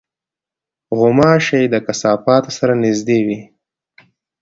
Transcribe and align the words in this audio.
غوماشې 0.97 1.61
د 1.73 1.75
کثافاتو 1.85 2.51
سره 2.57 2.73
نزدې 2.83 3.19
وي. 3.27 3.39